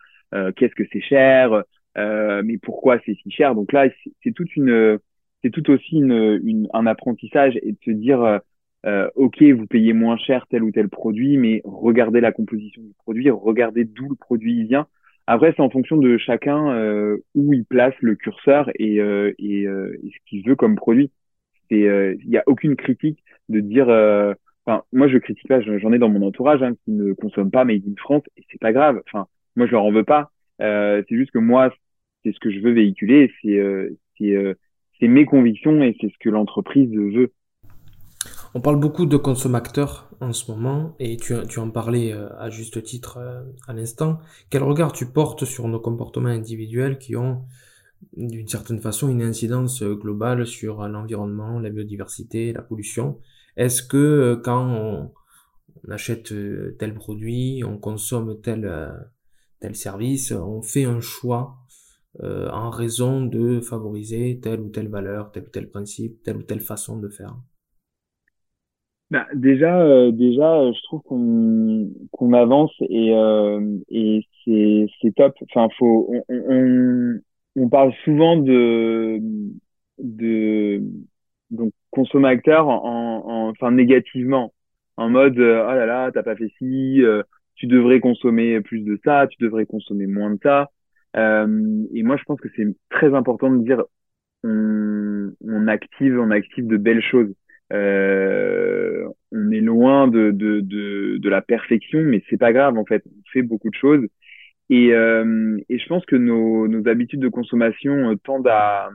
[0.56, 1.62] qu'est-ce que c'est cher,
[1.96, 3.54] euh, mais pourquoi c'est si cher?
[3.54, 3.88] Donc là,
[4.22, 4.98] c'est toute une,
[5.42, 8.38] c'est tout aussi une, une, un apprentissage et de se dire, euh,
[8.86, 12.94] euh, ok, vous payez moins cher tel ou tel produit, mais regardez la composition du
[12.98, 14.86] produit, regardez d'où le produit vient.
[15.26, 19.62] Après, c'est en fonction de chacun euh, où il place le curseur et, euh, et,
[19.62, 21.10] et ce qu'il veut comme produit.
[21.70, 23.88] Il n'y a aucune critique de dire.
[24.66, 25.60] Enfin, moi, je critique pas.
[25.60, 28.60] J'en ai dans mon entourage hein, qui ne consomment pas Made in France et c'est
[28.60, 29.00] pas grave.
[29.06, 29.26] Enfin,
[29.56, 30.30] moi, je leur en veux pas.
[30.60, 31.72] c'est juste que moi,
[32.24, 34.54] c'est ce que je veux véhiculer, c'est euh, euh,
[34.98, 37.32] c'est mes convictions et c'est ce que l'entreprise veut.
[38.54, 42.50] On parle beaucoup de consommateurs en ce moment et tu, tu en parlais euh, à
[42.50, 43.18] juste titre
[43.66, 44.18] à l'instant.
[44.50, 47.42] Quel regard tu portes sur nos comportements individuels qui ont
[48.16, 53.18] d'une certaine façon une incidence globale sur l'environnement, la biodiversité, la pollution?
[53.56, 55.10] Est-ce que quand on,
[55.84, 56.32] on, achète
[56.78, 58.70] tel produit, on consomme tel,
[59.60, 61.63] tel service, on fait un choix
[62.22, 66.42] euh, en raison de favoriser telle ou telle valeur, tel ou tel principe, telle ou
[66.42, 67.36] telle façon de faire.
[69.10, 75.34] Bah, déjà, euh, déjà, je trouve qu'on qu'on avance et euh, et c'est c'est top.
[75.42, 77.20] Enfin, faut on, on,
[77.56, 79.20] on parle souvent de
[79.98, 80.82] de
[81.50, 84.52] donc consommateur en, en enfin négativement.
[84.96, 87.02] En mode oh là là t'as pas fait ci
[87.56, 90.66] tu devrais consommer plus de ça tu devrais consommer moins de ça euh,
[91.14, 93.84] et moi, je pense que c'est très important de dire
[94.42, 97.32] on, on, active, on active de belles choses.
[97.72, 102.84] Euh, on est loin de, de, de, de, la perfection, mais c'est pas grave en
[102.84, 103.02] fait.
[103.06, 104.06] On fait beaucoup de choses.
[104.70, 108.90] Et, euh, et je pense que nos, nos habitudes de consommation euh, tendent à,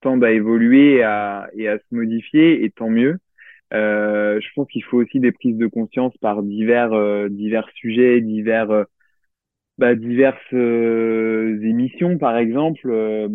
[0.00, 3.18] tendent à évoluer et à, et à se modifier, et tant mieux.
[3.74, 8.20] Euh, je pense qu'il faut aussi des prises de conscience par divers, euh, divers sujets,
[8.20, 8.86] divers
[9.78, 13.28] bah, diverses euh, émissions, par exemple, euh,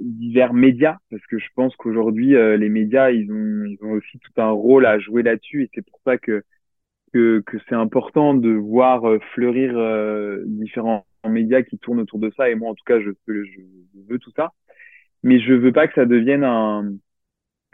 [0.00, 4.18] divers médias, parce que je pense qu'aujourd'hui, euh, les médias, ils ont, ils ont aussi
[4.18, 6.42] tout un rôle à jouer là-dessus, et c'est pour ça que
[7.14, 9.02] que, que c'est important de voir
[9.34, 9.74] fleurir
[10.46, 12.50] différents médias qui tournent autour de ça.
[12.50, 13.60] Et moi, en tout cas, je, je
[14.08, 14.52] veux tout ça.
[15.22, 16.92] Mais je veux pas que ça devienne un,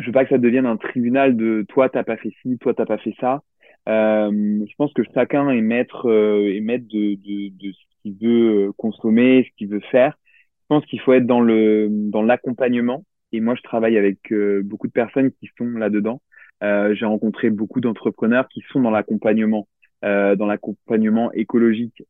[0.01, 2.75] je veux pas que ça devienne un tribunal de toi t'as pas fait ci, toi
[2.75, 3.43] t'as pas fait ça.
[3.89, 4.31] Euh,
[4.69, 8.73] je pense que chacun est maître, euh, est maître de, de, de ce qu'il veut
[8.77, 10.19] consommer, ce qu'il veut faire.
[10.63, 13.05] Je pense qu'il faut être dans le dans l'accompagnement.
[13.33, 16.21] Et moi, je travaille avec euh, beaucoup de personnes qui sont là-dedans.
[16.63, 19.69] Euh, J'ai rencontré beaucoup d'entrepreneurs qui sont dans l'accompagnement,
[20.05, 22.03] euh, dans l'accompagnement écologique.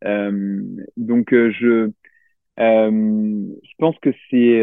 [0.97, 1.91] donc, je
[2.59, 4.63] je pense que c'est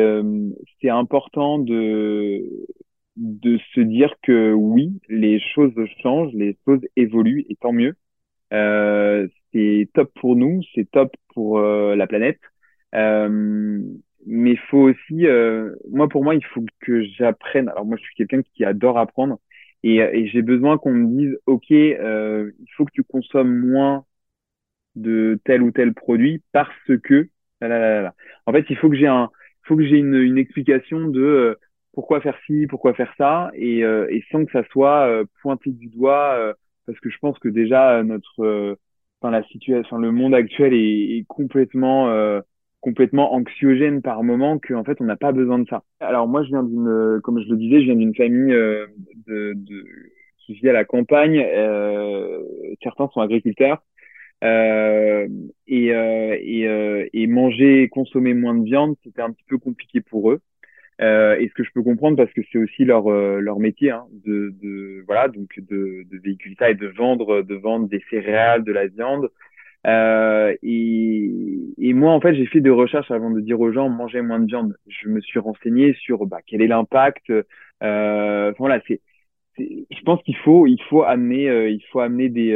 [0.81, 2.43] c'est important de
[3.17, 7.95] de se dire que oui, les choses changent, les choses évoluent, et tant mieux.
[8.53, 12.39] Euh, c'est top pour nous, c'est top pour euh, la planète.
[12.95, 13.81] Euh,
[14.25, 17.69] mais faut aussi, euh, moi pour moi, il faut que j'apprenne.
[17.69, 19.39] Alors moi, je suis quelqu'un qui adore apprendre,
[19.83, 24.05] et, et j'ai besoin qu'on me dise, ok, il faut que tu consommes moins
[24.95, 26.69] de tel ou tel produit parce
[27.03, 27.29] que,
[27.61, 29.29] en fait, il faut que j'ai un,
[29.63, 31.57] faut que j'ai une, une explication de
[31.95, 35.71] pourquoi faire ci, pourquoi faire ça, et, euh, et sans que ça soit euh, pointé
[35.71, 36.53] du doigt, euh,
[36.85, 38.77] parce que je pense que déjà notre,
[39.19, 42.13] enfin la situation, le monde actuel est, est complètement
[42.81, 45.81] complètement anxiogène par moment qu'en fait on n'a pas besoin de ça.
[45.99, 49.85] Alors moi je viens d'une, comme je le disais, je viens d'une famille de, de,
[50.45, 51.43] qui vit à la campagne.
[51.43, 52.43] Euh,
[52.83, 53.81] certains sont agriculteurs
[54.43, 55.27] euh,
[55.65, 60.41] et, et, et manger, consommer moins de viande, c'était un petit peu compliqué pour eux.
[61.01, 63.91] Euh, et ce que je peux comprendre parce que c'est aussi leur euh, leur métier
[63.91, 68.01] hein, de, de voilà donc de, de véhiculer ça et de vendre de vendre des
[68.09, 69.29] céréales de la viande.
[69.85, 71.29] Euh, et,
[71.77, 74.39] et moi en fait j'ai fait des recherches avant de dire aux gens mangez moins
[74.39, 74.73] de viande.
[74.87, 77.29] Je me suis renseigné sur bah, quel est l'impact
[77.83, 79.01] euh, voilà c'est
[79.57, 82.53] je pense qu'il faut il faut amener euh, il faut amener des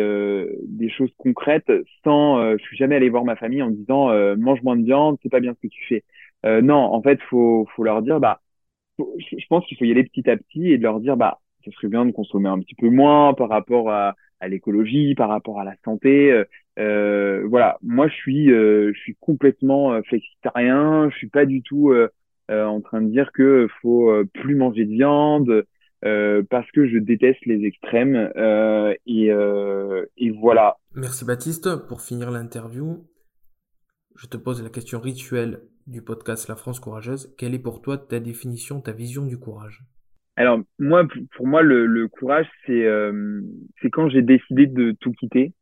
[0.66, 1.72] des choses concrètes
[2.06, 5.30] sans je suis jamais allé voir ma famille en disant mange moins de viande c'est
[5.30, 6.04] pas bien ce que tu fais
[6.46, 8.42] euh, non, en fait, faut, faut leur dire, bah,
[8.98, 11.72] je pense qu'il faut y aller petit à petit et de leur dire, bah, ce
[11.72, 15.60] serait bien de consommer un petit peu moins par rapport à, à l'écologie, par rapport
[15.60, 16.32] à la santé.
[16.32, 16.46] Euh,
[16.80, 21.10] euh voilà, moi, je suis, euh, je suis complètement euh, flexitarien.
[21.10, 21.94] Je suis pas du tout
[22.52, 25.66] en train de dire que faut plus manger de viande.
[26.02, 28.32] parce que je déteste les extrêmes
[29.06, 30.78] et, et voilà.
[30.96, 31.88] Merci Baptiste.
[31.88, 33.06] Pour finir l'interview,
[34.16, 37.34] je te pose la question rituelle du podcast La France courageuse.
[37.38, 39.82] Quelle est pour toi ta définition, ta vision du courage?
[40.36, 43.42] Alors moi, pour moi, le, courage, c'est euh,
[43.92, 45.54] quand j'ai décidé de tout quitter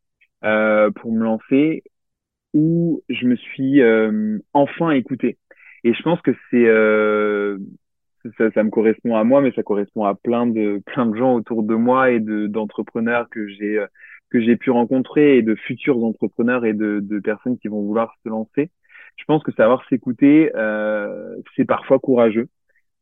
[0.44, 1.84] euh, pour me lancer,
[2.54, 5.38] où je me suis euh, enfin écouté.
[5.84, 6.66] Et je pense que c'est
[8.38, 11.36] ça, ça, me correspond à moi, mais ça correspond à plein de plein de gens
[11.36, 13.84] autour de moi et de d'entrepreneurs que j'ai
[14.30, 18.14] que j'ai pu rencontrer et de futurs entrepreneurs et de, de personnes qui vont vouloir
[18.24, 18.70] se lancer
[19.18, 22.48] je pense que savoir s'écouter, euh, c'est parfois courageux.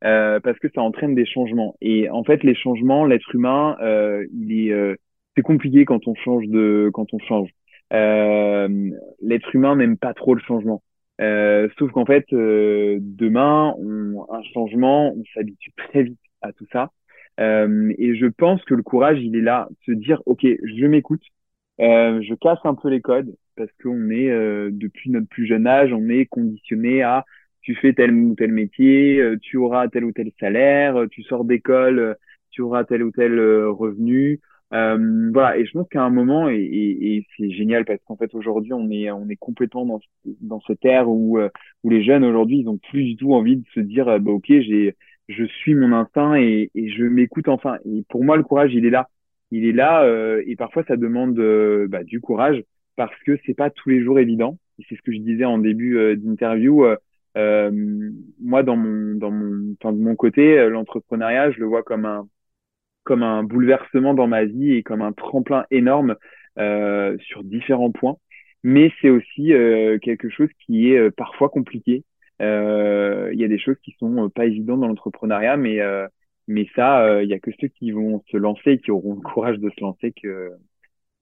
[0.04, 1.74] Euh, parce que ça entraîne des changements.
[1.80, 4.94] Et en fait, les changements, l'être humain, euh, il est, euh,
[5.34, 7.48] c'est compliqué quand on change de, quand on change.
[7.92, 8.90] Euh,
[9.22, 10.82] l'être humain n'aime pas trop le changement.
[11.20, 16.90] Euh, sauf qu'en fait, demain, on, un changement, on s'habitue très vite à tout ça.
[17.38, 21.22] et je pense que le courage, il est là, se dire, ok, je m'écoute,
[21.78, 25.92] je casse un peu les codes, parce qu'on est euh, depuis notre plus jeune âge,
[25.92, 27.24] on est conditionné à
[27.62, 31.22] tu fais tel ou tel métier, euh, tu auras tel ou tel salaire, euh, tu
[31.24, 32.16] sors d'école,
[32.50, 34.40] tu auras tel ou tel revenu.
[34.70, 38.34] voilà, et je pense qu'à un moment, et, et, et c'est génial parce qu'en fait
[38.34, 40.00] aujourd'hui on est on est complètement dans
[40.40, 41.38] dans cette ère où
[41.84, 44.46] où les jeunes aujourd'hui ils ont plus du tout envie de se dire bah ok
[44.48, 44.96] j'ai
[45.28, 47.78] je suis mon instinct et, et je m'écoute enfin.
[47.84, 49.08] Et pour moi le courage il est là,
[49.50, 50.04] il est là
[50.46, 51.34] et parfois ça demande
[51.88, 52.62] bah, du courage
[52.96, 54.58] parce que c'est pas tous les jours évident.
[54.88, 56.84] C'est ce que je disais en début euh, d'interview.
[56.84, 56.96] Euh,
[57.36, 57.70] euh,
[58.40, 62.28] moi, dans mon, dans mon, enfin, de mon côté, l'entrepreneuriat, je le vois comme un,
[63.04, 66.16] comme un bouleversement dans ma vie et comme un tremplin énorme
[66.58, 68.16] euh, sur différents points.
[68.64, 72.04] Mais c'est aussi euh, quelque chose qui est parfois compliqué.
[72.40, 75.80] Il y a des choses qui sont pas évidentes dans l'entrepreneuriat, mais
[76.48, 79.20] mais ça, il y a que ceux qui vont se lancer et qui auront le
[79.20, 80.52] courage de se lancer que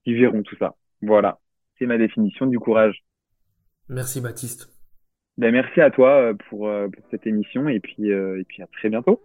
[0.05, 0.77] qui verront tout ça.
[1.03, 1.39] Voilà.
[1.79, 3.05] C'est ma définition du courage.
[3.89, 4.71] Merci Baptiste.
[5.37, 8.63] Ben, merci à toi euh, pour, euh, pour cette émission et puis, euh, et puis
[8.63, 9.21] à très bientôt.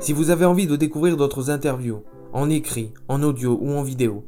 [0.00, 2.02] Si vous avez envie de découvrir d'autres interviews,
[2.32, 4.24] en écrit, en audio ou en vidéo,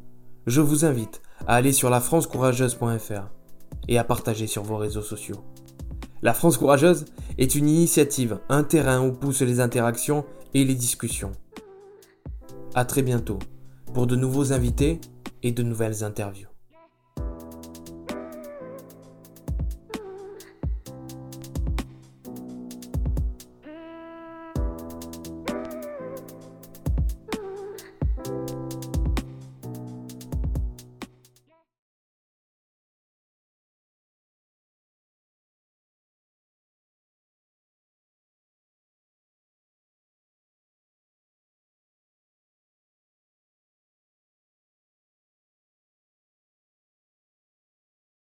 [0.46, 3.30] je vous invite à aller sur lafrancecourageuse.fr
[3.88, 5.42] et à partager sur vos réseaux sociaux.
[6.22, 7.06] La France Courageuse
[7.38, 10.24] est une initiative, un terrain où poussent les interactions
[10.54, 11.32] et les discussions.
[12.76, 13.38] À très bientôt
[13.92, 15.00] pour de nouveaux invités
[15.44, 16.53] et de nouvelles interviews.